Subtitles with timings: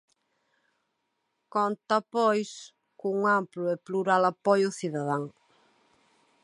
[1.53, 2.49] Conta pois
[2.99, 5.23] cun amplo e plural apoio cidadán.